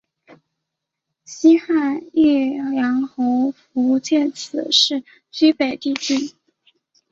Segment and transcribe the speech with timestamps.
[1.25, 6.31] 西汉义阳侯傅介子始居北地郡。